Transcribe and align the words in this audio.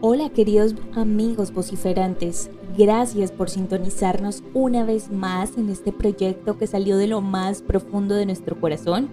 Hola 0.00 0.30
queridos 0.30 0.74
amigos 0.94 1.52
vociferantes, 1.52 2.50
gracias 2.76 3.32
por 3.32 3.50
sintonizarnos 3.50 4.42
una 4.54 4.84
vez 4.84 5.10
más 5.10 5.56
en 5.56 5.68
este 5.68 5.92
proyecto 5.92 6.58
que 6.58 6.66
salió 6.66 6.96
de 6.96 7.06
lo 7.06 7.20
más 7.20 7.62
profundo 7.62 8.14
de 8.14 8.26
nuestro 8.26 8.60
corazón 8.60 9.08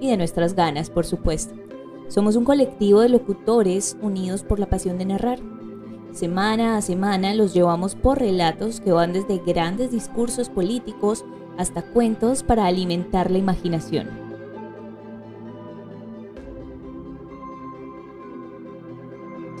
y 0.00 0.10
de 0.10 0.16
nuestras 0.16 0.54
ganas, 0.54 0.88
por 0.88 1.04
supuesto. 1.04 1.54
Somos 2.08 2.36
un 2.36 2.44
colectivo 2.44 3.00
de 3.00 3.08
locutores 3.08 3.96
unidos 4.00 4.44
por 4.44 4.60
la 4.60 4.66
pasión 4.66 4.98
de 4.98 5.06
narrar. 5.06 5.40
Semana 6.12 6.76
a 6.76 6.82
semana 6.82 7.34
los 7.34 7.52
llevamos 7.52 7.94
por 7.94 8.18
relatos 8.18 8.80
que 8.80 8.92
van 8.92 9.12
desde 9.12 9.38
grandes 9.38 9.90
discursos 9.90 10.48
políticos 10.48 11.24
hasta 11.58 11.82
cuentos 11.82 12.42
para 12.42 12.66
alimentar 12.66 13.30
la 13.30 13.38
imaginación. 13.38 14.25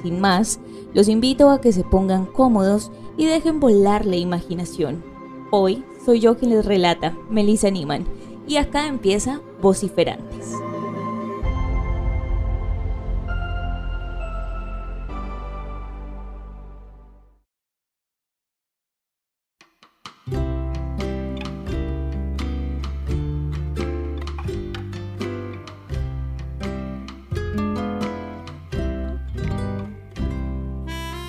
Sin 0.02 0.20
más, 0.20 0.60
los 0.94 1.08
invito 1.08 1.50
a 1.50 1.60
que 1.60 1.72
se 1.72 1.84
pongan 1.84 2.26
cómodos 2.26 2.90
y 3.16 3.26
dejen 3.26 3.60
volar 3.60 4.04
la 4.06 4.16
imaginación. 4.16 5.02
Hoy 5.50 5.84
soy 6.04 6.20
yo 6.20 6.36
quien 6.36 6.50
les 6.50 6.64
relata, 6.64 7.16
Melissa 7.30 7.70
Niman, 7.70 8.06
y 8.46 8.56
acá 8.56 8.86
empieza 8.86 9.40
Vociferantes. 9.60 10.65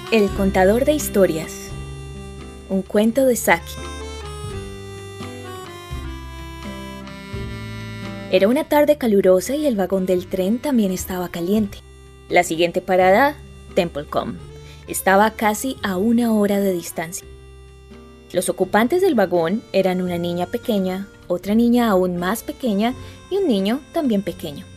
El 0.10 0.30
contador 0.30 0.86
de 0.86 0.94
historias. 0.94 1.70
Un 2.70 2.82
cuento 2.82 3.26
de 3.26 3.36
Saki. 3.36 3.74
Era 8.32 8.48
una 8.48 8.64
tarde 8.64 8.98
calurosa 8.98 9.56
y 9.56 9.66
el 9.66 9.76
vagón 9.76 10.06
del 10.06 10.28
tren 10.28 10.60
también 10.60 10.94
estaba 10.94 11.28
caliente. 11.28 11.80
La 12.30 12.46
siguiente 12.46 12.80
parada, 12.80 13.36
Templecom, 13.76 14.36
estaba 14.88 15.32
casi 15.32 15.76
a 15.84 15.98
una 15.98 16.32
hora 16.32 16.62
de 16.62 16.72
distancia. 16.72 17.28
Los 18.32 18.48
ocupantes 18.48 19.02
del 19.02 19.16
vagón 19.16 19.62
eran 19.74 20.02
una 20.02 20.18
niña 20.18 20.46
pequeña, 20.46 21.10
otra 21.28 21.54
niña 21.54 21.90
aún 21.90 22.16
más 22.16 22.44
pequeña 22.44 22.94
y 23.30 23.36
un 23.40 23.50
niño 23.50 23.82
también 23.92 24.22
pequeño. 24.22 24.77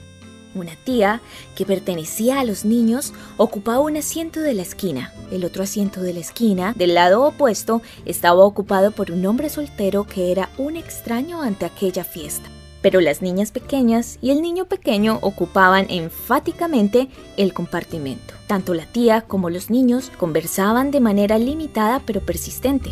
Una 0.55 0.75
tía, 0.75 1.21
que 1.55 1.65
pertenecía 1.65 2.41
a 2.41 2.45
los 2.45 2.65
niños, 2.65 3.13
ocupaba 3.37 3.81
un 3.81 3.97
asiento 3.97 4.41
de 4.41 4.55
la 4.55 4.63
esquina. 4.63 5.13
El 5.31 5.45
otro 5.45 5.63
asiento 5.63 6.01
de 6.01 6.13
la 6.13 6.21
esquina, 6.21 6.73
del 6.77 6.95
lado 6.95 7.23
opuesto, 7.23 7.83
estaba 8.05 8.45
ocupado 8.45 8.91
por 8.91 9.13
un 9.13 9.25
hombre 9.27 9.49
soltero 9.49 10.05
que 10.05 10.33
era 10.33 10.51
un 10.59 10.77
extraño 10.77 11.41
ante 11.41 11.67
aquella 11.67 12.03
fiesta. 12.03 12.49
Pero 12.83 13.01
las 13.01 13.23
niñas 13.23 13.53
pequeñas 13.53 14.19
y 14.21 14.31
el 14.31 14.43
niño 14.43 14.65
pequeño 14.65 15.19
ocupaban 15.21 15.87
enfáticamente 15.89 17.09
el 17.37 17.53
compartimento. 17.53 18.35
Tanto 18.49 18.75
la 18.75 18.87
tía 18.87 19.21
como 19.21 19.51
los 19.51 19.71
niños 19.71 20.11
conversaban 20.19 20.91
de 20.91 20.99
manera 20.99 21.39
limitada 21.39 22.03
pero 22.05 22.23
persistente, 22.23 22.91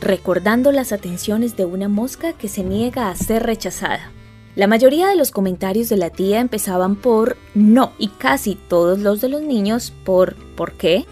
recordando 0.00 0.72
las 0.72 0.92
atenciones 0.92 1.56
de 1.56 1.66
una 1.66 1.88
mosca 1.88 2.32
que 2.32 2.48
se 2.48 2.62
niega 2.62 3.10
a 3.10 3.16
ser 3.16 3.42
rechazada. 3.42 4.12
La 4.56 4.66
mayoría 4.66 5.08
de 5.08 5.16
los 5.16 5.30
comentarios 5.30 5.88
de 5.88 5.96
la 5.96 6.10
tía 6.10 6.40
empezaban 6.40 6.96
por 6.96 7.36
no 7.54 7.92
y 7.98 8.08
casi 8.08 8.56
todos 8.56 8.98
los 8.98 9.20
de 9.20 9.28
los 9.28 9.42
niños 9.42 9.92
por 10.04 10.34
¿por 10.56 10.72
qué? 10.72 11.06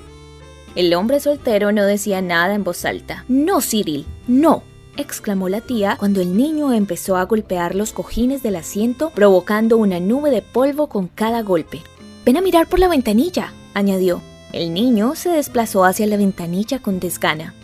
El 0.75 0.93
hombre 0.95 1.21
soltero 1.21 1.73
no 1.73 1.85
decía 1.85 2.21
nada 2.21 2.55
en 2.55 2.65
voz 2.65 2.85
alta. 2.85 3.25
No, 3.29 3.61
Cyril, 3.61 4.07
no, 4.27 4.63
exclamó 4.97 5.49
la 5.49 5.61
tía 5.61 5.97
cuando 5.99 6.21
el 6.21 6.37
niño 6.37 6.73
empezó 6.73 7.17
a 7.17 7.25
golpear 7.25 7.75
los 7.75 7.93
cojines 7.93 8.43
del 8.43 8.57
asiento, 8.57 9.11
provocando 9.11 9.77
una 9.77 10.01
nube 10.01 10.31
de 10.31 10.43
polvo 10.43 10.89
con 10.89 11.09
cada 11.09 11.43
golpe. 11.43 11.83
Ven 12.25 12.37
a 12.37 12.41
mirar 12.41 12.69
por 12.69 12.81
la 12.81 12.89
ventanilla, 12.89 13.53
añadió. 13.75 14.21
El 14.53 14.75
niño 14.75 15.15
se 15.15 15.31
desplazó 15.31 15.85
hacia 15.85 16.07
la 16.07 16.17
ventanilla 16.17 16.81
con 16.81 17.01
desgana. 17.01 17.55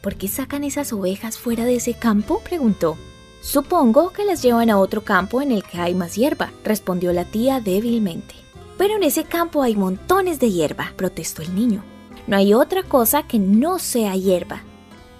¿Por 0.00 0.16
qué 0.16 0.28
sacan 0.28 0.64
esas 0.64 0.92
ovejas 0.92 1.38
fuera 1.38 1.64
de 1.64 1.76
ese 1.76 1.94
campo? 1.94 2.40
preguntó. 2.44 2.96
Supongo 3.44 4.08
que 4.08 4.24
las 4.24 4.40
llevan 4.40 4.70
a 4.70 4.78
otro 4.78 5.04
campo 5.04 5.42
en 5.42 5.52
el 5.52 5.62
que 5.64 5.78
hay 5.78 5.94
más 5.94 6.16
hierba, 6.16 6.50
respondió 6.64 7.12
la 7.12 7.26
tía 7.26 7.60
débilmente. 7.60 8.34
Pero 8.78 8.96
en 8.96 9.02
ese 9.02 9.24
campo 9.24 9.62
hay 9.62 9.76
montones 9.76 10.40
de 10.40 10.50
hierba, 10.50 10.94
protestó 10.96 11.42
el 11.42 11.54
niño. 11.54 11.84
No 12.26 12.38
hay 12.38 12.54
otra 12.54 12.82
cosa 12.82 13.24
que 13.24 13.38
no 13.38 13.78
sea 13.78 14.16
hierba. 14.16 14.62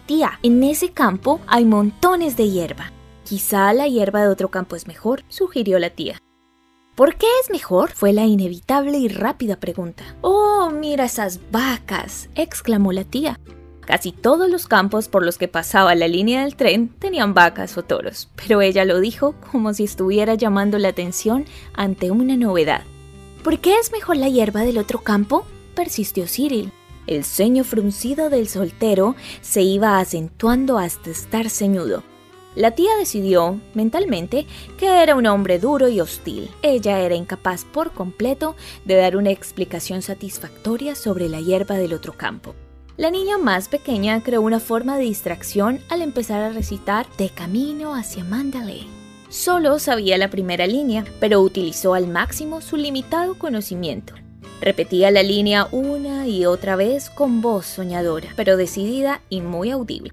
Tía, 0.07 0.39
en 0.43 0.65
ese 0.65 0.91
campo 0.91 1.43
hay 1.47 1.67
montones 1.67 2.35
de 2.39 2.49
hierba. 2.49 2.93
Quizá 3.25 3.71
la 3.75 3.89
hierba 3.89 4.23
de 4.23 4.29
otro 4.29 4.49
campo 4.51 4.75
es 4.75 4.87
mejor, 4.87 5.23
sugirió 5.29 5.79
la 5.79 5.91
tía. 5.91 6.19
¿Por 6.95 7.17
qué 7.17 7.27
es 7.43 7.51
mejor? 7.51 7.91
fue 7.91 8.15
la 8.15 8.25
inevitable 8.25 8.97
y 8.97 9.09
rápida 9.09 9.57
pregunta. 9.57 10.17
Oh, 10.23 10.71
mira 10.71 11.05
esas 11.05 11.41
vacas, 11.51 12.31
exclamó 12.37 12.91
la 12.91 13.05
tía. 13.05 13.39
Casi 13.87 14.13
todos 14.13 14.49
los 14.49 14.67
campos 14.67 15.09
por 15.09 15.25
los 15.25 15.37
que 15.37 15.49
pasaba 15.49 15.95
la 15.95 16.09
línea 16.09 16.43
del 16.43 16.57
tren 16.57 16.89
tenían 16.99 17.35
vacas 17.35 17.77
o 17.77 17.83
toros, 17.83 18.31
pero 18.35 18.63
ella 18.63 18.85
lo 18.85 19.01
dijo 19.01 19.35
como 19.53 19.75
si 19.75 19.85
estuviera 19.85 20.35
llamando 20.35 20.79
la 20.79 20.89
atención 20.89 21.45
ante 21.75 22.11
una 22.11 22.37
novedad. 22.37 22.83
¿Por 23.43 23.59
qué 23.59 23.79
es 23.79 23.93
mejor 23.93 24.17
la 24.17 24.29
hierba 24.29 24.63
del 24.63 24.79
otro 24.79 25.01
campo? 25.01 25.45
persistió 25.75 26.27
Cyril. 26.27 26.73
El 27.07 27.25
ceño 27.25 27.65
fruncido 27.65 28.31
del 28.31 28.49
soltero 28.49 29.15
se 29.43 29.61
iba 29.61 29.99
acentuando 29.99 30.79
hasta 30.79 31.11
estar 31.11 31.51
ceñudo. 31.51 32.03
La 32.55 32.71
tía 32.71 32.97
decidió, 32.97 33.61
mentalmente, 33.75 34.47
que 34.79 35.03
era 35.03 35.17
un 35.17 35.27
hombre 35.27 35.59
duro 35.59 35.89
y 35.89 36.01
hostil. 36.01 36.49
Ella 36.63 37.01
era 37.01 37.17
incapaz 37.17 37.65
por 37.65 37.93
completo 37.93 38.55
de 38.85 38.95
dar 38.95 39.17
una 39.17 39.31
explicación 39.31 40.03
satisfactoria 40.03 40.95
sobre 40.95 41.29
la 41.29 41.41
hierba 41.41 41.75
del 41.75 41.93
otro 41.93 42.15
campo. 42.17 42.55
La 42.97 43.11
niña 43.11 43.39
más 43.39 43.67
pequeña 43.67 44.23
creó 44.23 44.41
una 44.41 44.61
forma 44.61 44.97
de 44.97 45.03
distracción 45.03 45.81
al 45.89 46.01
empezar 46.01 46.41
a 46.43 46.51
recitar 46.51 47.07
De 47.19 47.29
camino 47.29 47.93
hacia 47.93 48.23
Mandalay. 48.23 48.87
Solo 49.29 49.81
sabía 49.81 50.17
la 50.17 50.31
primera 50.31 50.69
línea, 50.69 51.05
pero 51.19 51.41
utilizó 51.41 51.95
al 51.95 52.07
máximo 52.07 52.61
su 52.61 52.77
limitado 52.77 53.37
conocimiento. 53.37 54.15
Repetía 54.61 55.11
la 55.11 55.25
línea 55.25 55.67
una 55.73 56.29
y 56.29 56.47
otra 56.47 56.77
vez 56.77 57.11
con 57.11 57.41
voz 57.41 57.67
soñadora, 57.67 58.29
pero 58.37 58.57
decidida 58.57 59.23
y 59.29 59.41
muy 59.41 59.73
audible. 59.73 60.13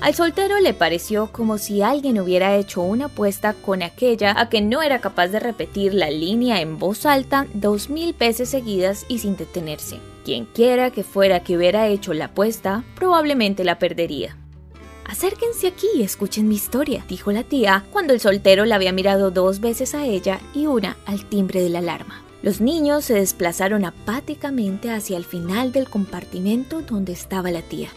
Al 0.00 0.14
soltero 0.14 0.58
le 0.58 0.74
pareció 0.74 1.30
como 1.30 1.58
si 1.58 1.80
alguien 1.80 2.18
hubiera 2.18 2.56
hecho 2.56 2.82
una 2.82 3.04
apuesta 3.04 3.54
con 3.54 3.84
aquella 3.84 4.34
a 4.36 4.48
que 4.48 4.60
no 4.60 4.82
era 4.82 5.00
capaz 5.00 5.28
de 5.28 5.38
repetir 5.38 5.94
la 5.94 6.10
línea 6.10 6.60
en 6.60 6.76
voz 6.76 7.06
alta 7.06 7.46
dos 7.54 7.88
mil 7.88 8.14
veces 8.14 8.48
seguidas 8.48 9.06
y 9.08 9.18
sin 9.18 9.36
detenerse. 9.36 9.98
Quien 10.24 10.44
quiera 10.44 10.90
que 10.90 11.02
fuera 11.02 11.40
que 11.40 11.56
hubiera 11.56 11.88
hecho 11.88 12.12
la 12.12 12.26
apuesta, 12.26 12.84
probablemente 12.94 13.64
la 13.64 13.78
perdería. 13.78 14.36
Acérquense 15.06 15.66
aquí 15.66 15.88
y 15.96 16.02
escuchen 16.02 16.46
mi 16.46 16.54
historia, 16.54 17.04
dijo 17.08 17.32
la 17.32 17.42
tía 17.42 17.84
cuando 17.90 18.12
el 18.12 18.20
soltero 18.20 18.64
la 18.64 18.76
había 18.76 18.92
mirado 18.92 19.30
dos 19.30 19.60
veces 19.60 19.94
a 19.94 20.06
ella 20.06 20.40
y 20.54 20.66
una 20.66 20.98
al 21.06 21.24
timbre 21.24 21.62
de 21.62 21.70
la 21.70 21.80
alarma. 21.80 22.22
Los 22.42 22.60
niños 22.60 23.06
se 23.06 23.14
desplazaron 23.14 23.84
apáticamente 23.84 24.90
hacia 24.90 25.16
el 25.16 25.24
final 25.24 25.72
del 25.72 25.88
compartimento 25.88 26.82
donde 26.82 27.12
estaba 27.12 27.50
la 27.50 27.62
tía. 27.62 27.88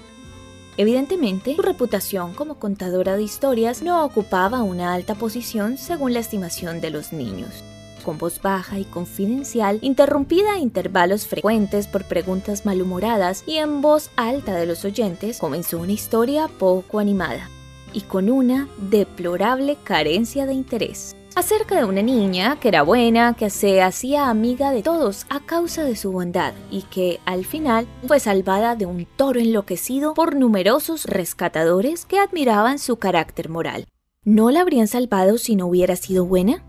Evidentemente, 0.76 1.56
su 1.56 1.62
reputación 1.62 2.34
como 2.34 2.56
contadora 2.56 3.16
de 3.16 3.24
historias 3.24 3.84
no 3.84 4.04
ocupaba 4.04 4.64
una 4.64 4.94
alta 4.94 5.14
posición 5.14 5.78
según 5.78 6.14
la 6.14 6.20
estimación 6.20 6.82
de 6.82 6.90
los 6.90 7.14
niños 7.14 7.64
con 8.04 8.18
voz 8.18 8.42
baja 8.42 8.78
y 8.78 8.86
confidencial, 8.86 9.80
interrumpida 9.82 10.54
a 10.54 10.60
intervalos 10.60 11.26
frecuentes 11.26 11.88
por 11.88 12.04
preguntas 12.06 12.66
malhumoradas 12.66 13.44
y 13.48 13.58
en 13.58 13.82
voz 13.82 14.12
alta 14.16 14.54
de 14.54 14.66
los 14.66 14.86
oyentes, 14.86 15.40
comenzó 15.40 15.80
una 15.80 15.94
historia 15.94 16.48
poco 16.48 17.00
animada 17.00 17.50
y 17.94 18.02
con 18.02 18.30
una 18.30 18.68
deplorable 18.78 19.78
carencia 19.84 20.46
de 20.46 20.54
interés 20.54 21.16
acerca 21.36 21.78
de 21.78 21.86
una 21.86 22.02
niña 22.02 22.60
que 22.60 22.68
era 22.68 22.84
buena, 22.84 23.34
que 23.34 23.50
se 23.50 23.82
hacía 23.82 24.30
amiga 24.30 24.72
de 24.72 24.84
todos 24.84 25.26
a 25.30 25.40
causa 25.40 25.84
de 25.84 25.96
su 25.96 26.12
bondad 26.12 26.54
y 26.70 26.84
que 26.84 27.20
al 27.26 27.46
final 27.46 27.88
fue 28.08 28.20
salvada 28.20 28.76
de 28.76 28.86
un 28.86 29.06
toro 29.16 29.40
enloquecido 29.40 30.14
por 30.14 30.36
numerosos 30.36 31.06
rescatadores 31.06 32.06
que 32.06 32.20
admiraban 32.20 32.80
su 32.80 32.98
carácter 32.98 33.50
moral. 33.50 33.86
¿No 34.26 34.52
la 34.52 34.62
habrían 34.62 34.88
salvado 34.88 35.38
si 35.38 35.56
no 35.56 35.68
hubiera 35.68 35.96
sido 35.96 36.26
buena? 36.26 36.64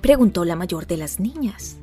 Preguntó 0.00 0.44
la 0.44 0.56
mayor 0.56 0.86
de 0.86 0.96
las 0.96 1.20
niñas. 1.20 1.76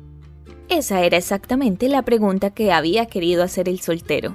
Esa 0.68 1.02
era 1.02 1.16
exactamente 1.16 1.88
la 1.88 2.02
pregunta 2.02 2.50
que 2.50 2.72
había 2.72 3.06
querido 3.06 3.42
hacer 3.42 3.68
el 3.68 3.80
soltero. 3.80 4.34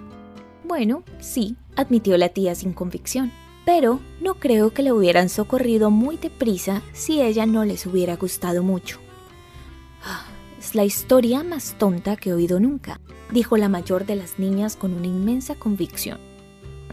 Bueno, 0.64 1.04
sí, 1.20 1.58
admitió 1.76 2.18
la 2.18 2.30
tía 2.30 2.56
sin 2.56 2.74
convicción, 2.74 3.32
pero 3.66 4.00
no 4.22 4.36
creo 4.36 4.74
que 4.74 4.84
le 4.84 4.94
hubieran 4.94 5.28
socorrido 5.28 5.92
muy 5.92 6.18
deprisa 6.18 6.82
si 6.94 7.22
ella 7.22 7.46
no 7.46 7.66
les 7.66 7.86
hubiera 7.86 8.16
gustado 8.16 8.64
mucho. 8.64 9.00
Ah, 10.04 10.26
Es 10.60 10.76
la 10.76 10.86
historia 10.86 11.44
más 11.44 11.76
tonta 11.78 12.16
que 12.16 12.30
he 12.30 12.34
oído 12.34 12.60
nunca, 12.60 13.02
dijo 13.32 13.58
la 13.58 13.68
mayor 13.68 14.06
de 14.06 14.16
las 14.16 14.40
niñas 14.40 14.76
con 14.76 14.94
una 14.94 15.08
inmensa 15.08 15.56
convicción. 15.56 16.20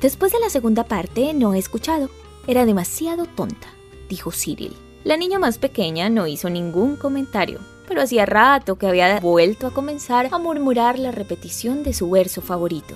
Después 0.00 0.32
de 0.32 0.40
la 0.40 0.48
segunda 0.48 0.84
parte 0.84 1.34
no 1.34 1.54
he 1.54 1.58
escuchado. 1.58 2.08
Era 2.46 2.64
demasiado 2.64 3.26
tonta, 3.26 3.68
dijo 4.08 4.30
Cyril. 4.32 4.72
La 5.04 5.16
niña 5.16 5.38
más 5.38 5.58
pequeña 5.58 6.10
no 6.10 6.26
hizo 6.26 6.50
ningún 6.50 6.96
comentario, 6.96 7.60
pero 7.86 8.02
hacía 8.02 8.26
rato 8.26 8.76
que 8.76 8.86
había 8.86 9.20
vuelto 9.20 9.66
a 9.66 9.72
comenzar 9.72 10.28
a 10.32 10.38
murmurar 10.38 10.98
la 10.98 11.12
repetición 11.12 11.82
de 11.82 11.94
su 11.94 12.10
verso 12.10 12.42
favorito. 12.42 12.94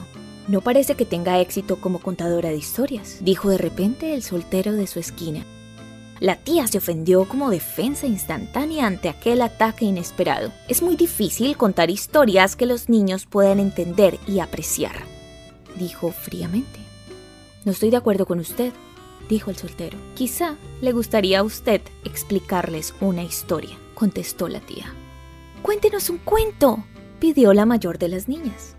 No 0.49 0.61
parece 0.61 0.97
que 0.97 1.05
tenga 1.05 1.39
éxito 1.39 1.81
como 1.81 2.01
contadora 2.01 2.49
de 2.49 2.57
historias, 2.57 3.19
dijo 3.21 3.49
de 3.49 3.59
repente 3.59 4.15
el 4.15 4.23
soltero 4.23 4.73
de 4.73 4.89
su 4.89 4.99
esquina. 4.99 5.47
La 6.19 6.37
tía 6.37 6.67
se 6.67 6.79
ofendió 6.79 7.29
como 7.29 7.51
defensa 7.51 8.07
instantánea 8.07 8.87
ante 8.87 9.09
aquel 9.09 9.41
ataque 9.43 9.85
inesperado. 9.85 10.53
Es 10.69 10.83
muy 10.83 10.97
difícil 10.97 11.57
contar 11.57 11.91
historias 11.91 12.55
que 12.55 12.67
los 12.67 12.89
niños 12.89 13.27
puedan 13.27 13.61
entender 13.61 14.19
y 14.27 14.41
apreciar, 14.41 15.05
dijo 15.77 16.11
fríamente. 16.13 16.81
No 17.65 17.73
estoy 17.73 17.91
de 17.91 17.97
acuerdo 17.97 18.27
con 18.27 18.41
usted, 18.41 18.73
dijo 19.29 19.51
el 19.51 19.57
soltero. 19.57 19.99
Quizá 20.15 20.57
le 20.81 20.93
gustaría 20.93 21.41
a 21.41 21.43
usted 21.43 21.81
explicarles 22.05 22.95
una 23.01 23.23
historia, 23.23 23.77
contestó 23.95 24.49
la 24.49 24.61
tía. 24.61 24.95
Cuéntenos 25.63 26.11
un 26.11 26.19
cuento, 26.19 26.85
pidió 27.19 27.53
la 27.53 27.67
mayor 27.67 27.99
de 27.99 28.09
las 28.09 28.29
niñas. 28.29 28.75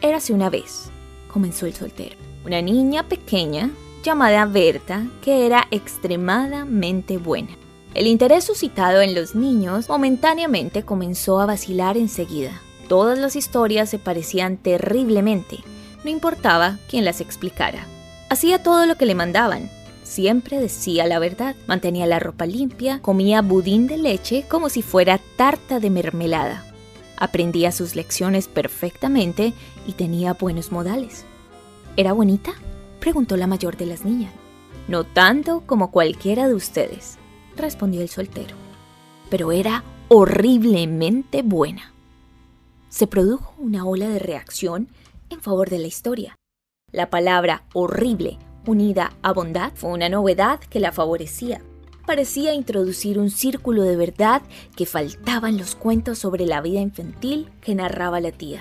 Érase 0.00 0.32
una 0.32 0.50
vez, 0.50 0.90
comenzó 1.32 1.66
el 1.66 1.74
soltero, 1.74 2.16
una 2.44 2.60
niña 2.60 3.08
pequeña 3.08 3.70
llamada 4.02 4.44
Berta, 4.44 5.06
que 5.22 5.46
era 5.46 5.66
extremadamente 5.70 7.16
buena. 7.16 7.56
El 7.94 8.08
interés 8.08 8.44
suscitado 8.44 9.00
en 9.00 9.14
los 9.14 9.34
niños 9.34 9.88
momentáneamente 9.88 10.82
comenzó 10.82 11.40
a 11.40 11.46
vacilar 11.46 11.96
enseguida. 11.96 12.60
Todas 12.88 13.18
las 13.18 13.36
historias 13.36 13.88
se 13.88 13.98
parecían 13.98 14.56
terriblemente, 14.56 15.60
no 16.04 16.10
importaba 16.10 16.78
quién 16.90 17.04
las 17.04 17.20
explicara. 17.20 17.86
Hacía 18.28 18.62
todo 18.62 18.86
lo 18.86 18.96
que 18.96 19.06
le 19.06 19.14
mandaban. 19.14 19.70
Siempre 20.02 20.58
decía 20.58 21.06
la 21.06 21.18
verdad, 21.18 21.56
mantenía 21.66 22.06
la 22.06 22.18
ropa 22.18 22.46
limpia, 22.46 23.00
comía 23.00 23.42
budín 23.42 23.86
de 23.86 23.96
leche 23.96 24.44
como 24.48 24.68
si 24.68 24.82
fuera 24.82 25.20
tarta 25.36 25.80
de 25.80 25.90
mermelada. 25.90 26.64
Aprendía 27.16 27.72
sus 27.72 27.94
lecciones 27.94 28.48
perfectamente 28.48 29.52
y 29.86 29.92
tenía 29.92 30.34
buenos 30.34 30.72
modales. 30.72 31.24
¿Era 31.96 32.12
bonita? 32.12 32.54
preguntó 33.00 33.36
la 33.36 33.46
mayor 33.46 33.76
de 33.76 33.86
las 33.86 34.04
niñas. 34.04 34.32
No 34.88 35.04
tanto 35.04 35.62
como 35.64 35.90
cualquiera 35.90 36.48
de 36.48 36.54
ustedes, 36.54 37.18
respondió 37.56 38.02
el 38.02 38.08
soltero, 38.08 38.54
pero 39.30 39.52
era 39.52 39.84
horriblemente 40.08 41.42
buena. 41.42 41.92
Se 42.90 43.06
produjo 43.06 43.54
una 43.58 43.86
ola 43.86 44.08
de 44.08 44.18
reacción 44.18 44.88
en 45.30 45.40
favor 45.40 45.70
de 45.70 45.78
la 45.78 45.86
historia. 45.86 46.36
La 46.94 47.10
palabra 47.10 47.64
horrible 47.72 48.38
unida 48.68 49.14
a 49.20 49.32
bondad 49.32 49.72
fue 49.74 49.90
una 49.90 50.08
novedad 50.08 50.60
que 50.60 50.78
la 50.78 50.92
favorecía. 50.92 51.60
Parecía 52.06 52.54
introducir 52.54 53.18
un 53.18 53.30
círculo 53.30 53.82
de 53.82 53.96
verdad 53.96 54.42
que 54.76 54.86
faltaba 54.86 55.48
en 55.48 55.58
los 55.58 55.74
cuentos 55.74 56.20
sobre 56.20 56.46
la 56.46 56.60
vida 56.60 56.78
infantil 56.78 57.50
que 57.60 57.74
narraba 57.74 58.20
la 58.20 58.30
tía. 58.30 58.60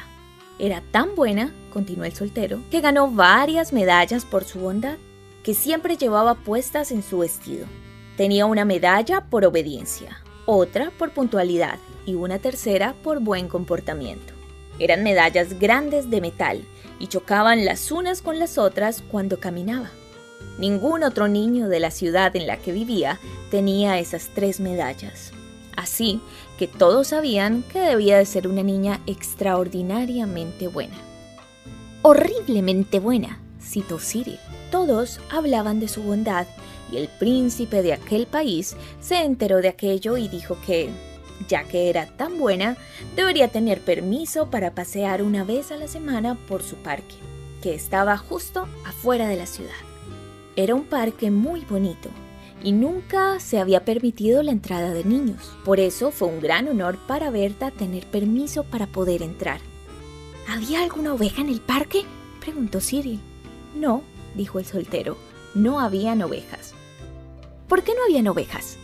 Era 0.58 0.82
tan 0.90 1.14
buena, 1.14 1.54
continuó 1.72 2.06
el 2.06 2.16
soltero, 2.16 2.60
que 2.72 2.82
ganó 2.82 3.12
varias 3.12 3.72
medallas 3.72 4.26
por 4.26 4.46
su 4.46 4.58
bondad, 4.58 4.98
que 5.44 5.54
siempre 5.54 5.96
llevaba 5.96 6.34
puestas 6.34 6.92
en 6.92 7.04
su 7.04 7.20
vestido. 7.20 7.68
Tenía 8.18 8.48
una 8.48 8.66
medalla 8.66 9.26
por 9.30 9.46
obediencia, 9.46 10.24
otra 10.48 10.92
por 10.98 11.12
puntualidad 11.12 11.78
y 12.08 12.16
una 12.16 12.40
tercera 12.40 12.96
por 13.04 13.20
buen 13.20 13.48
comportamiento. 13.48 14.34
Eran 14.80 15.04
medallas 15.04 15.60
grandes 15.60 16.10
de 16.10 16.20
metal 16.20 16.66
y 17.04 17.08
chocaban 17.08 17.66
las 17.66 17.92
unas 17.92 18.22
con 18.22 18.40
las 18.40 18.58
otras 18.58 19.04
cuando 19.12 19.38
caminaba. 19.38 19.92
Ningún 20.58 21.04
otro 21.04 21.28
niño 21.28 21.68
de 21.68 21.82
la 21.82 21.92
ciudad 21.92 22.34
en 22.38 22.48
la 22.48 22.56
que 22.56 22.72
vivía 22.72 23.20
tenía 23.52 24.00
esas 24.00 24.30
tres 24.34 24.62
medallas. 24.62 25.34
Así 25.76 26.22
que 26.58 26.70
todos 26.70 27.08
sabían 27.08 27.64
que 27.64 27.82
debía 27.82 28.18
de 28.18 28.26
ser 28.26 28.48
una 28.48 28.64
niña 28.64 29.02
extraordinariamente 29.06 30.70
buena. 30.70 30.96
Horriblemente 32.04 33.02
buena, 33.02 33.38
citó 33.62 34.00
Cyril. 34.00 34.40
Todos 34.72 35.20
hablaban 35.30 35.82
de 35.82 35.90
su 35.90 36.04
bondad 36.04 36.48
y 36.90 36.96
el 36.96 37.10
príncipe 37.10 37.82
de 37.82 37.92
aquel 37.92 38.28
país 38.28 38.78
se 39.02 39.24
enteró 39.24 39.58
de 39.58 39.68
aquello 39.68 40.16
y 40.16 40.30
dijo 40.30 40.56
que, 40.66 40.90
ya 41.48 41.64
que 41.64 41.90
era 41.90 42.08
tan 42.08 42.38
buena, 42.38 42.78
debería 43.16 43.48
tener 43.48 43.82
permiso 43.82 44.50
para 44.50 44.76
pasear 44.76 45.24
una 45.24 45.44
vez 45.44 45.72
a 45.72 45.78
la 45.78 45.88
semana 45.88 46.36
por 46.48 46.64
su 46.64 46.76
parque, 46.78 47.16
que 47.62 47.74
estaba 47.74 48.18
justo 48.18 48.68
afuera 48.86 49.28
de 49.28 49.38
la 49.38 49.46
ciudad. 49.46 49.72
Era 50.56 50.76
un 50.76 50.86
parque 50.86 51.32
muy 51.32 51.62
bonito, 51.62 52.10
y 52.64 52.72
nunca 52.72 53.40
se 53.40 53.60
había 53.60 53.84
permitido 53.84 54.42
la 54.42 54.52
entrada 54.52 54.94
de 54.94 55.04
niños. 55.04 55.52
Por 55.66 55.80
eso 55.80 56.12
fue 56.12 56.30
un 56.30 56.40
gran 56.40 56.68
honor 56.70 56.98
para 57.08 57.30
Berta 57.30 57.72
tener 57.72 58.06
permiso 58.06 58.64
para 58.64 58.88
poder 58.88 59.22
entrar. 59.22 59.60
¿Había 60.48 60.82
alguna 60.82 61.14
oveja 61.14 61.42
en 61.42 61.50
el 61.50 61.60
parque? 61.60 62.06
preguntó 62.40 62.80
Cyril. 62.80 63.20
No, 63.76 64.02
dijo 64.36 64.60
el 64.60 64.66
soltero, 64.66 65.18
no 65.56 65.80
habían 65.80 66.22
ovejas. 66.22 66.74
¿Por 67.68 67.84
qué 67.84 67.94
no 67.96 68.04
habían 68.04 68.28
ovejas? 68.28 68.78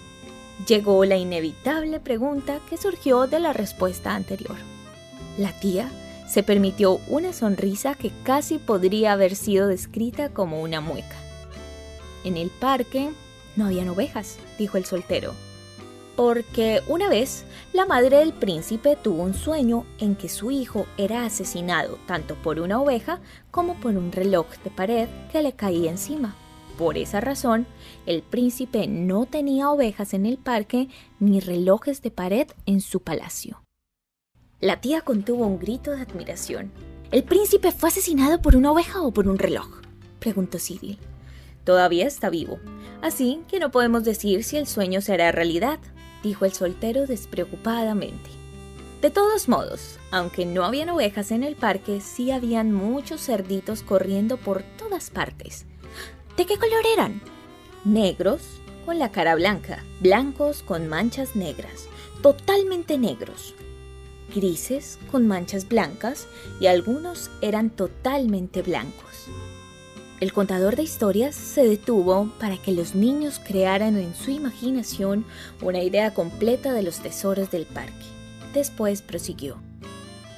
Llegó 0.68 1.06
la 1.06 1.16
inevitable 1.16 2.00
pregunta 2.00 2.60
que 2.70 2.78
surgió 2.78 3.28
de 3.28 3.40
la 3.40 3.54
respuesta 3.54 4.14
anterior. 4.14 4.58
La 5.38 5.58
tía 5.60 5.90
se 6.28 6.44
permitió 6.44 7.00
una 7.08 7.34
sonrisa 7.34 7.96
que 7.96 8.12
casi 8.24 8.58
podría 8.58 9.14
haber 9.14 9.36
sido 9.36 9.68
descrita 9.68 10.30
como 10.30 10.62
una 10.62 10.82
mueca. 10.82 11.16
En 12.24 12.36
el 12.38 12.50
parque 12.50 13.10
no 13.56 13.66
habían 13.66 13.90
ovejas, 13.90 14.38
dijo 14.58 14.78
el 14.78 14.86
soltero. 14.86 15.34
Porque 16.16 16.84
una 16.88 17.08
vez 17.08 17.46
la 17.72 17.86
madre 17.86 18.18
del 18.18 18.34
príncipe 18.34 18.98
tuvo 19.02 19.24
un 19.24 19.34
sueño 19.34 19.86
en 20.00 20.16
que 20.16 20.28
su 20.28 20.52
hijo 20.52 20.86
era 20.98 21.24
asesinado 21.24 21.98
tanto 22.06 22.36
por 22.36 22.60
una 22.60 22.82
oveja 22.82 23.22
como 23.52 23.76
por 23.76 23.96
un 23.96 24.12
reloj 24.12 24.46
de 24.64 24.70
pared 24.70 25.08
que 25.32 25.42
le 25.42 25.54
caía 25.54 25.90
encima. 25.90 26.36
Por 26.80 26.98
esa 26.98 27.20
razón, 27.20 27.68
el 28.06 28.22
príncipe 28.22 28.88
no 28.88 29.26
tenía 29.26 29.70
ovejas 29.70 30.14
en 30.14 30.26
el 30.26 30.38
parque 30.38 30.88
ni 31.20 31.42
relojes 31.42 32.02
de 32.02 32.10
pared 32.10 32.48
en 32.66 32.80
su 32.80 33.02
palacio. 33.02 33.62
La 34.62 34.80
tía 34.80 35.02
contuvo 35.02 35.46
un 35.46 35.60
grito 35.60 35.92
de 35.92 36.04
admiración. 36.04 36.72
¿El 37.12 37.26
príncipe 37.26 37.74
fue 37.74 37.90
asesinado 37.90 38.42
por 38.42 38.56
una 38.56 38.72
oveja 38.72 39.02
o 39.02 39.12
por 39.12 39.28
un 39.28 39.38
reloj? 39.38 39.82
preguntó 40.20 40.58
Cyril. 40.58 40.98
Todavía 41.66 42.08
está 42.08 42.30
vivo, 42.30 42.60
así 43.02 43.42
que 43.50 43.60
no 43.60 43.72
podemos 43.72 44.06
decir 44.06 44.46
si 44.46 44.56
el 44.56 44.66
sueño 44.66 45.02
será 45.02 45.34
realidad, 45.34 45.80
dijo 46.24 46.46
el 46.46 46.54
soltero 46.54 47.08
despreocupadamente. 47.08 48.30
De 49.02 49.10
todos 49.10 49.50
modos, 49.50 50.00
aunque 50.12 50.46
no 50.46 50.64
habían 50.64 50.88
ovejas 50.88 51.32
en 51.32 51.44
el 51.44 51.58
parque, 51.58 52.00
sí 52.00 52.32
habían 52.32 52.72
muchos 52.72 53.20
cerditos 53.20 53.84
corriendo 53.84 54.38
por 54.38 54.64
todas 54.78 55.10
partes. 55.10 55.66
¿De 56.40 56.46
qué 56.46 56.58
color 56.58 56.86
eran? 56.94 57.22
Negros, 57.84 58.62
con 58.86 58.98
la 58.98 59.12
cara 59.12 59.36
blanca, 59.36 59.84
blancos 60.00 60.64
con 60.64 60.88
manchas 60.88 61.36
negras, 61.36 61.90
totalmente 62.22 62.98
negros, 62.98 63.56
grises 64.34 65.00
con 65.12 65.28
manchas 65.28 65.68
blancas 65.68 66.28
y 66.62 66.68
algunos 66.68 67.30
eran 67.42 67.70
totalmente 67.70 68.62
blancos. 68.62 69.28
El 70.22 70.32
contador 70.32 70.78
de 70.78 70.84
historias 70.84 71.36
se 71.36 71.68
detuvo 71.68 72.32
para 72.40 72.56
que 72.56 72.72
los 72.72 72.96
niños 72.96 73.42
crearan 73.46 73.98
en 73.98 74.16
su 74.16 74.32
imaginación 74.32 75.26
una 75.62 75.84
idea 75.84 76.14
completa 76.14 76.72
de 76.72 76.84
los 76.84 77.00
tesoros 77.00 77.52
del 77.52 77.66
parque. 77.66 78.06
Después 78.54 79.02
prosiguió. 79.02 79.58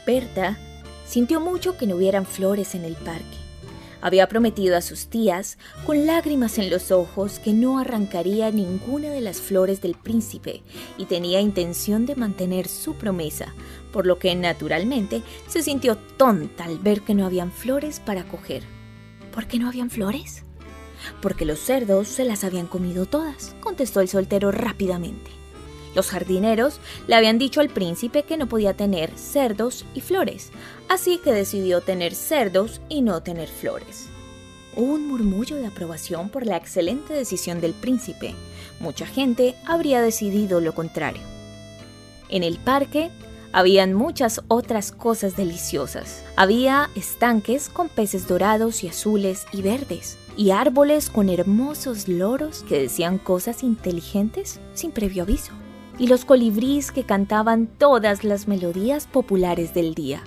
Berta 0.08 0.58
sintió 1.06 1.40
mucho 1.40 1.78
que 1.78 1.86
no 1.86 1.98
hubieran 1.98 2.26
flores 2.26 2.74
en 2.74 2.86
el 2.86 2.96
parque. 2.96 3.41
Había 4.02 4.28
prometido 4.28 4.76
a 4.76 4.82
sus 4.82 5.08
tías, 5.08 5.58
con 5.86 6.08
lágrimas 6.08 6.58
en 6.58 6.70
los 6.70 6.92
ojos, 6.92 7.40
que 7.40 7.54
no 7.54 7.78
arrancaría 7.78 8.50
ninguna 8.50 9.10
de 9.10 9.22
las 9.22 9.40
flores 9.40 9.82
del 9.82 9.96
príncipe 9.96 10.64
y 10.98 11.06
tenía 11.06 11.40
intención 11.40 12.06
de 12.06 12.16
mantener 12.16 12.68
su 12.68 12.96
promesa, 12.96 13.54
por 13.94 14.08
lo 14.08 14.18
que 14.18 14.34
naturalmente 14.36 15.22
se 15.48 15.62
sintió 15.62 15.98
tonta 16.18 16.66
al 16.66 16.80
ver 16.80 17.02
que 17.02 17.14
no 17.14 17.26
habían 17.26 17.52
flores 17.52 18.00
para 18.00 18.28
coger. 18.28 18.64
¿Por 19.32 19.48
qué 19.48 19.60
no 19.60 19.68
habían 19.68 19.90
flores? 19.90 20.44
Porque 21.22 21.46
los 21.46 21.60
cerdos 21.60 22.08
se 22.08 22.26
las 22.26 22.44
habían 22.44 22.68
comido 22.68 23.06
todas, 23.06 23.56
contestó 23.62 24.02
el 24.02 24.08
soltero 24.08 24.52
rápidamente. 24.52 25.41
Los 25.96 26.10
jardineros 26.10 26.80
le 27.08 27.16
habían 27.16 27.38
dicho 27.38 27.60
al 27.60 27.70
príncipe 27.70 28.24
que 28.24 28.38
no 28.38 28.48
podía 28.48 28.74
tener 28.74 29.12
cerdos 29.18 29.86
y 29.94 30.02
flores, 30.02 30.52
así 30.90 31.18
que 31.18 31.32
decidió 31.32 31.82
tener 31.82 32.16
cerdos 32.16 32.82
y 32.90 33.02
no 33.02 33.22
tener 33.22 33.50
flores. 33.50 34.08
Hubo 34.76 34.94
un 34.94 35.08
murmullo 35.08 35.58
de 35.58 35.68
aprobación 35.68 36.30
por 36.30 36.46
la 36.46 36.56
excelente 36.56 37.14
decisión 37.14 37.60
del 37.60 37.74
príncipe. 37.74 38.34
Mucha 38.80 39.06
gente 39.06 39.56
habría 39.66 40.02
decidido 40.02 40.62
lo 40.62 40.74
contrario. 40.74 41.22
En 42.30 42.44
el 42.44 42.58
parque 42.58 43.12
habían 43.52 43.94
muchas 43.94 44.42
otras 44.48 44.94
cosas 44.94 45.36
deliciosas. 45.36 46.24
Había 46.38 46.90
estanques 46.96 47.68
con 47.68 47.90
peces 47.90 48.28
dorados 48.28 48.84
y 48.84 48.88
azules 48.88 49.46
y 49.52 49.62
verdes, 49.62 50.18
y 50.38 50.52
árboles 50.52 51.10
con 51.10 51.28
hermosos 51.28 52.08
loros 52.08 52.64
que 52.64 52.80
decían 52.80 53.18
cosas 53.18 53.64
inteligentes 53.64 54.62
sin 54.74 54.92
previo 54.92 55.24
aviso, 55.24 55.52
y 55.98 56.08
los 56.08 56.26
colibríes 56.26 56.92
que 56.92 57.04
cantaban 57.04 57.68
todas 57.68 58.24
las 58.24 58.48
melodías 58.48 59.08
populares 59.08 59.74
del 59.74 59.94
día. 59.94 60.22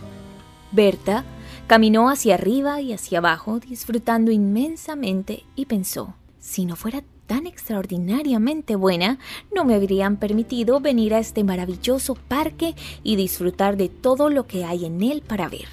Berta 0.72 1.24
caminó 1.66 2.10
hacia 2.10 2.34
arriba 2.34 2.80
y 2.80 2.92
hacia 2.92 3.18
abajo 3.18 3.60
disfrutando 3.60 4.30
inmensamente 4.30 5.44
y 5.56 5.66
pensó, 5.66 6.14
si 6.38 6.66
no 6.66 6.76
fuera 6.76 7.02
tan 7.26 7.46
extraordinariamente 7.46 8.76
buena, 8.76 9.18
no 9.54 9.64
me 9.64 9.74
habrían 9.74 10.18
permitido 10.18 10.80
venir 10.80 11.14
a 11.14 11.18
este 11.18 11.42
maravilloso 11.44 12.14
parque 12.14 12.74
y 13.02 13.16
disfrutar 13.16 13.76
de 13.76 13.88
todo 13.88 14.30
lo 14.30 14.46
que 14.46 14.64
hay 14.64 14.84
en 14.84 15.02
él 15.02 15.22
para 15.22 15.48
ver. 15.48 15.68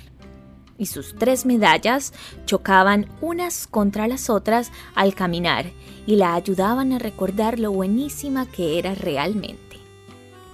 Y 0.78 0.88
sus 0.88 1.14
tres 1.16 1.46
medallas 1.46 2.14
chocaban 2.46 3.08
unas 3.22 3.68
contra 3.68 4.08
las 4.08 4.30
otras 4.30 4.72
al 4.96 5.14
caminar 5.14 5.72
y 6.08 6.16
la 6.16 6.34
ayudaban 6.34 6.94
a 6.94 7.00
recordar 7.00 7.60
lo 7.60 7.72
buenísima 7.72 8.46
que 8.46 8.80
era 8.80 8.96
realmente. 8.96 9.71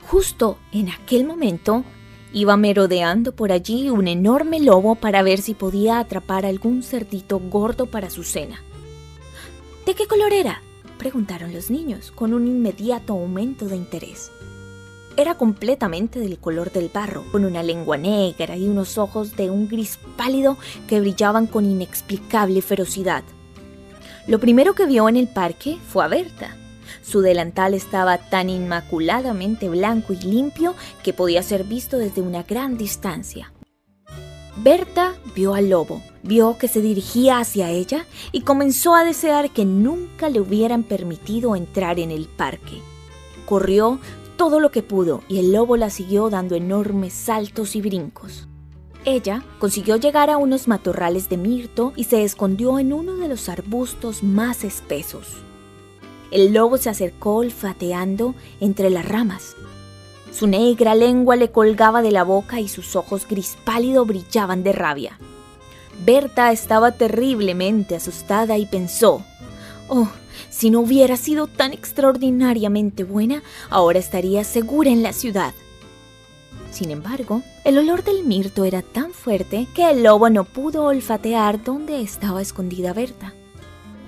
Justo 0.08 0.58
en 0.72 0.88
aquel 0.88 1.26
momento, 1.26 1.84
iba 2.32 2.56
merodeando 2.56 3.36
por 3.36 3.52
allí 3.52 3.90
un 3.90 4.08
enorme 4.08 4.62
lobo 4.62 4.96
para 4.96 5.22
ver 5.22 5.42
si 5.42 5.54
podía 5.54 6.00
atrapar 6.00 6.46
algún 6.46 6.82
cerdito 6.82 7.40
gordo 7.40 7.88
para 7.88 8.10
su 8.10 8.24
cena. 8.24 8.64
¿De 9.86 9.96
qué 9.96 10.08
color 10.08 10.32
era? 10.32 10.62
preguntaron 10.98 11.54
los 11.54 11.70
niños, 11.70 12.12
con 12.12 12.34
un 12.34 12.48
inmediato 12.48 13.14
aumento 13.14 13.66
de 13.66 13.76
interés. 13.76 14.32
Era 15.18 15.36
completamente 15.36 16.20
del 16.20 16.40
color 16.40 16.72
del 16.72 16.90
barro, 16.90 17.26
con 17.30 17.44
una 17.44 17.62
lengua 17.62 17.98
negra 17.98 18.56
y 18.56 18.66
unos 18.68 18.98
ojos 18.98 19.36
de 19.36 19.50
un 19.50 19.68
gris 19.68 20.00
pálido 20.16 20.58
que 20.88 21.02
brillaban 21.02 21.48
con 21.48 21.66
inexplicable 21.66 22.62
ferocidad. 22.62 23.24
Lo 24.26 24.40
primero 24.40 24.74
que 24.74 24.86
vio 24.86 25.10
en 25.10 25.18
el 25.18 25.28
parque 25.28 25.78
fue 25.90 26.06
a 26.06 26.08
Berta. 26.08 26.56
Su 27.08 27.22
delantal 27.22 27.74
estaba 27.74 28.18
tan 28.18 28.50
inmaculadamente 28.50 29.70
blanco 29.70 30.12
y 30.12 30.18
limpio 30.18 30.76
que 31.04 31.14
podía 31.14 31.42
ser 31.42 31.64
visto 31.64 31.98
desde 31.98 32.22
una 32.22 32.44
gran 32.44 32.78
distancia. 32.78 33.54
Berta 34.58 35.14
vio 35.34 35.54
al 35.54 35.70
lobo, 35.70 36.02
vio 36.22 36.58
que 36.58 36.68
se 36.68 36.82
dirigía 36.82 37.40
hacia 37.40 37.70
ella 37.70 38.06
y 38.34 38.42
comenzó 38.42 38.94
a 38.94 39.06
desear 39.06 39.52
que 39.52 39.64
nunca 39.64 40.30
le 40.30 40.42
hubieran 40.42 40.84
permitido 40.84 41.56
entrar 41.56 41.98
en 41.98 42.12
el 42.12 42.28
parque. 42.28 42.82
Corrió 43.46 44.00
todo 44.36 44.60
lo 44.60 44.72
que 44.72 44.84
pudo 44.84 45.24
y 45.30 45.40
el 45.40 45.54
lobo 45.54 45.78
la 45.78 45.90
siguió 45.90 46.30
dando 46.30 46.56
enormes 46.56 47.14
saltos 47.14 47.78
y 47.78 47.82
brincos. 47.82 48.50
Ella 49.06 49.46
consiguió 49.60 49.96
llegar 49.96 50.30
a 50.30 50.36
unos 50.36 50.68
matorrales 50.68 51.30
de 51.30 51.38
mirto 51.38 51.94
y 51.96 52.04
se 52.04 52.26
escondió 52.26 52.80
en 52.80 52.92
uno 52.92 53.16
de 53.16 53.30
los 53.30 53.48
arbustos 53.48 54.24
más 54.24 54.66
espesos. 54.66 55.47
El 56.32 56.54
lobo 56.54 56.78
se 56.78 56.90
acercó 56.90 57.36
olfateando 57.36 58.36
entre 58.60 58.90
las 58.90 59.08
ramas 59.08 59.56
su 60.38 60.46
negra 60.46 60.94
lengua 60.94 61.36
le 61.36 61.50
colgaba 61.50 62.04
de 62.04 62.12
la 62.12 62.24
boca 62.24 62.60
y 62.60 62.68
sus 62.68 62.96
ojos 62.96 63.28
gris 63.28 63.58
pálido 63.64 64.06
brillaban 64.06 64.62
de 64.62 64.72
rabia. 64.72 65.18
Berta 66.06 66.52
estaba 66.52 66.92
terriblemente 66.92 67.96
asustada 67.96 68.56
y 68.58 68.68
pensó, 68.68 69.24
Oh, 69.90 70.08
si 70.52 70.70
no 70.70 70.82
hubiera 70.82 71.18
sido 71.18 71.48
tan 71.48 71.74
extraordinariamente 71.74 73.04
buena, 73.04 73.42
ahora 73.72 73.98
estaría 73.98 74.44
segura 74.44 74.92
en 74.92 75.02
la 75.02 75.12
ciudad. 75.12 75.56
Sin 76.70 76.92
embargo, 76.92 77.42
el 77.64 77.80
olor 77.80 78.04
del 78.04 78.24
mirto 78.24 78.64
era 78.64 78.84
tan 78.84 79.14
fuerte 79.14 79.66
que 79.74 79.90
el 79.90 80.04
lobo 80.04 80.30
no 80.30 80.44
pudo 80.44 80.84
olfatear 80.84 81.64
dónde 81.64 82.02
estaba 82.02 82.44
escondida 82.44 82.94
Berta 82.94 83.34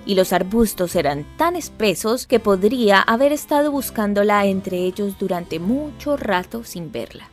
y 0.10 0.16
los 0.16 0.34
arbustos 0.34 0.96
eran 0.96 1.24
tan 1.38 1.56
espesos 1.56 2.26
que 2.26 2.40
podría 2.40 3.00
haber 3.00 3.32
estado 3.32 3.72
buscándola 3.72 4.44
entre 4.48 4.78
ellos 4.78 5.20
durante 5.20 5.60
mucho 5.60 6.18
rato 6.18 6.64
sin 6.64 6.92
verla. 6.92 7.30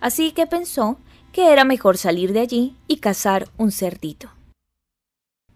Así 0.00 0.30
que 0.30 0.46
pensó 0.46 0.96
que 1.32 1.52
era 1.52 1.64
mejor 1.64 1.98
salir 1.98 2.32
de 2.32 2.38
allí 2.38 2.76
y 2.86 2.98
cazar 2.98 3.48
un 3.56 3.72
cerdito. 3.72 4.30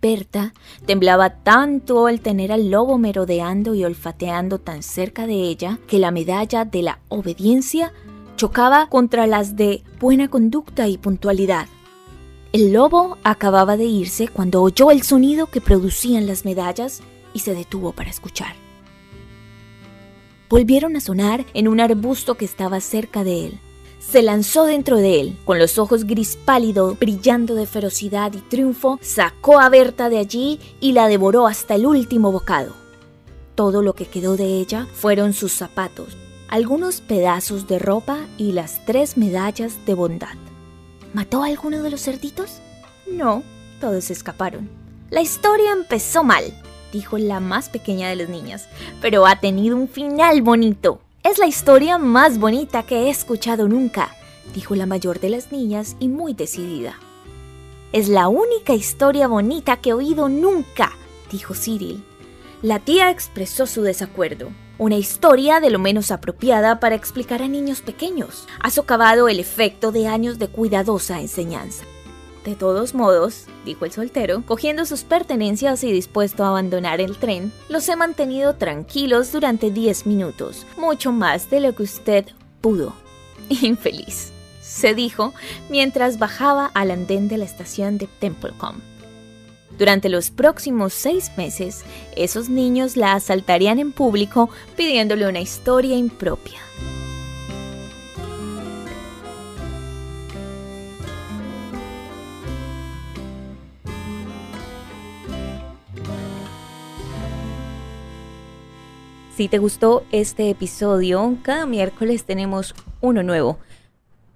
Berta 0.02 0.52
temblaba 0.84 1.44
tanto 1.44 2.08
al 2.08 2.20
tener 2.20 2.50
al 2.50 2.72
lobo 2.72 2.98
merodeando 2.98 3.76
y 3.76 3.84
olfateando 3.84 4.58
tan 4.58 4.82
cerca 4.82 5.28
de 5.28 5.34
ella 5.34 5.78
que 5.86 6.00
la 6.00 6.10
medalla 6.10 6.64
de 6.64 6.82
la 6.82 6.98
obediencia 7.08 7.92
chocaba 8.34 8.88
contra 8.88 9.28
las 9.28 9.54
de 9.54 9.84
buena 10.00 10.26
conducta 10.26 10.88
y 10.88 10.98
puntualidad. 10.98 11.68
El 12.54 12.72
lobo 12.72 13.18
acababa 13.24 13.76
de 13.76 13.86
irse 13.86 14.28
cuando 14.28 14.62
oyó 14.62 14.92
el 14.92 15.02
sonido 15.02 15.48
que 15.48 15.60
producían 15.60 16.28
las 16.28 16.44
medallas 16.44 17.00
y 17.32 17.40
se 17.40 17.52
detuvo 17.52 17.90
para 17.90 18.10
escuchar. 18.10 18.54
Volvieron 20.48 20.94
a 20.94 21.00
sonar 21.00 21.44
en 21.52 21.66
un 21.66 21.80
arbusto 21.80 22.36
que 22.36 22.44
estaba 22.44 22.80
cerca 22.80 23.24
de 23.24 23.46
él. 23.46 23.60
Se 23.98 24.22
lanzó 24.22 24.66
dentro 24.66 24.98
de 24.98 25.20
él, 25.20 25.36
con 25.44 25.58
los 25.58 25.78
ojos 25.78 26.04
gris 26.04 26.36
pálido, 26.36 26.94
brillando 26.94 27.56
de 27.56 27.66
ferocidad 27.66 28.32
y 28.32 28.38
triunfo, 28.38 29.00
sacó 29.02 29.58
a 29.58 29.68
Berta 29.68 30.08
de 30.08 30.18
allí 30.18 30.60
y 30.78 30.92
la 30.92 31.08
devoró 31.08 31.48
hasta 31.48 31.74
el 31.74 31.86
último 31.86 32.30
bocado. 32.30 32.72
Todo 33.56 33.82
lo 33.82 33.94
que 33.94 34.06
quedó 34.06 34.36
de 34.36 34.60
ella 34.60 34.86
fueron 34.94 35.32
sus 35.32 35.50
zapatos, 35.50 36.16
algunos 36.46 37.00
pedazos 37.00 37.66
de 37.66 37.80
ropa 37.80 38.28
y 38.38 38.52
las 38.52 38.86
tres 38.86 39.16
medallas 39.16 39.84
de 39.86 39.94
bondad. 39.94 40.36
¿Mató 41.14 41.44
a 41.44 41.46
alguno 41.46 41.80
de 41.84 41.90
los 41.90 42.02
cerditos? 42.02 42.60
No, 43.06 43.44
todos 43.80 44.10
escaparon. 44.10 44.68
La 45.10 45.20
historia 45.20 45.70
empezó 45.70 46.24
mal, 46.24 46.42
dijo 46.92 47.18
la 47.18 47.38
más 47.38 47.68
pequeña 47.68 48.08
de 48.08 48.16
las 48.16 48.28
niñas, 48.28 48.68
pero 49.00 49.24
ha 49.24 49.38
tenido 49.38 49.76
un 49.76 49.86
final 49.86 50.42
bonito. 50.42 51.00
Es 51.22 51.38
la 51.38 51.46
historia 51.46 51.98
más 51.98 52.38
bonita 52.38 52.82
que 52.82 53.02
he 53.02 53.10
escuchado 53.10 53.68
nunca, 53.68 54.12
dijo 54.54 54.74
la 54.74 54.86
mayor 54.86 55.20
de 55.20 55.30
las 55.30 55.52
niñas 55.52 55.94
y 56.00 56.08
muy 56.08 56.34
decidida. 56.34 56.98
Es 57.92 58.08
la 58.08 58.26
única 58.26 58.74
historia 58.74 59.28
bonita 59.28 59.76
que 59.76 59.90
he 59.90 59.94
oído 59.94 60.28
nunca, 60.28 60.90
dijo 61.30 61.54
Cyril. 61.54 62.04
La 62.60 62.80
tía 62.80 63.10
expresó 63.12 63.68
su 63.68 63.82
desacuerdo. 63.82 64.48
Una 64.76 64.96
historia 64.96 65.60
de 65.60 65.70
lo 65.70 65.78
menos 65.78 66.10
apropiada 66.10 66.80
para 66.80 66.96
explicar 66.96 67.42
a 67.42 67.48
niños 67.48 67.80
pequeños. 67.80 68.48
Ha 68.60 68.70
socavado 68.70 69.28
el 69.28 69.38
efecto 69.38 69.92
de 69.92 70.08
años 70.08 70.40
de 70.40 70.48
cuidadosa 70.48 71.20
enseñanza. 71.20 71.84
De 72.44 72.56
todos 72.56 72.92
modos, 72.92 73.46
dijo 73.64 73.84
el 73.84 73.92
soltero, 73.92 74.42
cogiendo 74.44 74.84
sus 74.84 75.04
pertenencias 75.04 75.84
y 75.84 75.92
dispuesto 75.92 76.42
a 76.44 76.48
abandonar 76.48 77.00
el 77.00 77.16
tren, 77.16 77.52
los 77.68 77.88
he 77.88 77.94
mantenido 77.94 78.56
tranquilos 78.56 79.30
durante 79.30 79.70
10 79.70 80.06
minutos, 80.06 80.66
mucho 80.76 81.12
más 81.12 81.48
de 81.50 81.60
lo 81.60 81.74
que 81.76 81.84
usted 81.84 82.26
pudo. 82.60 82.94
Infeliz, 83.48 84.32
se 84.60 84.92
dijo 84.92 85.34
mientras 85.70 86.18
bajaba 86.18 86.66
al 86.74 86.90
andén 86.90 87.28
de 87.28 87.38
la 87.38 87.44
estación 87.44 87.96
de 87.96 88.08
Templecom. 88.08 88.80
Durante 89.78 90.08
los 90.08 90.30
próximos 90.30 90.92
seis 90.94 91.32
meses, 91.36 91.84
esos 92.16 92.48
niños 92.48 92.96
la 92.96 93.14
asaltarían 93.14 93.78
en 93.78 93.92
público 93.92 94.48
pidiéndole 94.76 95.26
una 95.26 95.40
historia 95.40 95.96
impropia. 95.96 96.60
Si 109.36 109.48
te 109.48 109.58
gustó 109.58 110.04
este 110.12 110.48
episodio, 110.48 111.36
cada 111.42 111.66
miércoles 111.66 112.22
tenemos 112.22 112.76
uno 113.00 113.24
nuevo. 113.24 113.58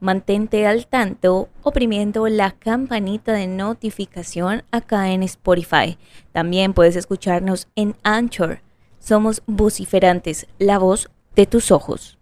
Mantente 0.01 0.67
al 0.67 0.87
tanto 0.87 1.49
oprimiendo 1.63 2.29
la 2.29 2.53
campanita 2.53 3.33
de 3.33 3.47
notificación 3.47 4.63
acá 4.71 5.11
en 5.11 5.23
Spotify. 5.23 5.99
También 6.33 6.73
puedes 6.73 6.97
escucharnos 6.97 7.69
en 7.75 7.97
Anchor. 8.03 8.61
Somos 9.01 9.43
vociferantes, 9.47 10.47
la 10.59 10.79
voz 10.79 11.11
de 11.35 11.47
tus 11.47 11.71
ojos. 11.71 12.18